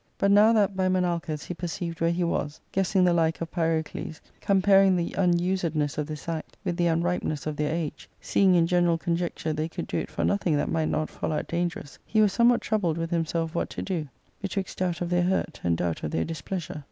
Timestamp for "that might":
10.57-10.89